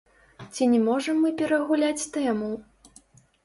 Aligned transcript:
Ці 0.53 0.67
не 0.71 0.79
можам 0.87 1.21
мы 1.27 1.31
перагуляць 1.43 2.09
тэму? 2.19 2.53